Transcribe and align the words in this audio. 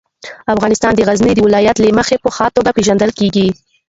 افغانستان 0.53 0.93
د 0.95 0.99
غزني 1.07 1.33
د 1.35 1.39
ولایت 1.47 1.77
له 1.79 1.89
مخې 1.99 2.15
په 2.23 2.29
ښه 2.35 2.45
توګه 2.55 2.75
پېژندل 2.77 3.11
کېږي. 3.19 3.47